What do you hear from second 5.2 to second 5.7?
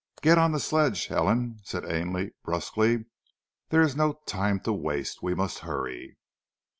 We must